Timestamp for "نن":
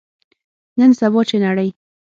0.77-0.91